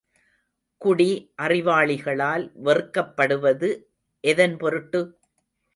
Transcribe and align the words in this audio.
குடி 0.81 1.07
அறிவாளிகளால் 1.41 2.45
வெறுக்கப்படுவது 2.63 3.71
எதன் 4.23 4.57
பொருட்டு? 4.57 5.01